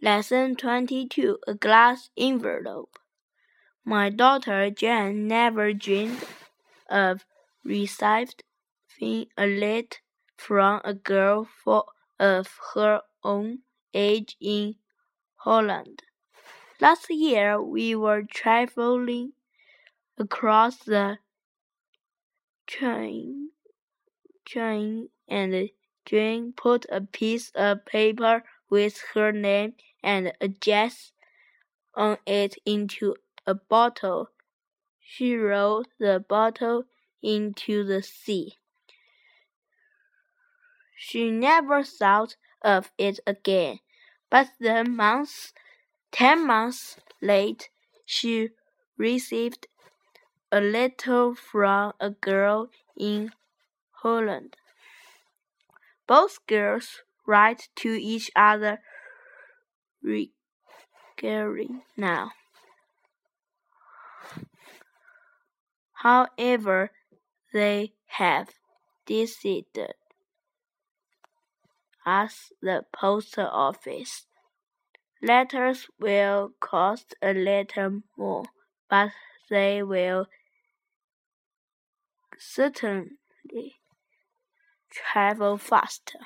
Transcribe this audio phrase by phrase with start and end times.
[0.00, 3.00] Lesson 22 A Glass Envelope.
[3.84, 6.24] My daughter Jane never dreamed
[6.88, 7.26] of
[7.64, 9.98] receiving a letter
[10.36, 11.48] from a girl
[12.20, 13.58] of her own
[13.92, 14.76] age in
[15.34, 16.04] Holland.
[16.80, 19.32] Last year we were traveling
[20.16, 21.18] across the
[22.68, 23.50] train,
[24.44, 25.70] train and
[26.06, 31.12] Jane put a piece of paper with her name and address
[31.94, 33.16] on it into
[33.46, 34.30] a bottle.
[35.00, 36.84] She rolled the bottle
[37.22, 38.54] into the sea.
[40.96, 43.80] She never thought of it again,
[44.30, 45.52] but the months,
[46.12, 47.66] ten months later,
[48.04, 48.50] she
[48.96, 49.68] received
[50.50, 53.32] a letter from a girl in
[54.02, 54.56] Holland.
[56.06, 58.78] Both girls write to each other
[60.02, 62.32] regularly now.
[65.92, 66.90] However,
[67.52, 68.48] they have
[69.04, 69.94] decided
[72.06, 74.26] as the post office.
[75.20, 78.44] Letters will cost a little more,
[78.88, 79.10] but
[79.50, 80.26] they will
[82.38, 83.10] certainly
[84.90, 86.20] travel faster.